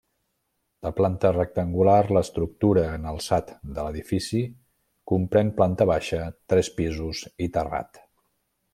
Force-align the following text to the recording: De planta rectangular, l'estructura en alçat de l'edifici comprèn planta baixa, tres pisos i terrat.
De 0.85 0.91
planta 0.99 1.29
rectangular, 1.35 1.97
l'estructura 2.17 2.87
en 2.95 3.05
alçat 3.13 3.53
de 3.77 3.85
l'edifici 3.89 4.43
comprèn 5.15 5.55
planta 5.61 5.91
baixa, 5.95 6.27
tres 6.55 6.75
pisos 6.81 7.27
i 7.49 7.55
terrat. 7.61 8.07